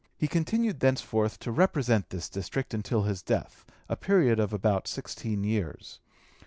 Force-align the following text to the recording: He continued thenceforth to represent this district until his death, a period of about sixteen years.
He 0.17 0.27
continued 0.27 0.79
thenceforth 0.79 1.37
to 1.41 1.51
represent 1.51 2.09
this 2.09 2.27
district 2.27 2.73
until 2.73 3.03
his 3.03 3.21
death, 3.21 3.67
a 3.87 3.95
period 3.95 4.39
of 4.39 4.51
about 4.51 4.87
sixteen 4.87 5.43
years. 5.43 5.99